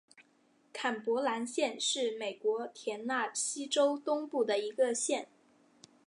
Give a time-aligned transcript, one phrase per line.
[0.73, 5.27] 坎伯兰县是美国田纳西州东部的一个县。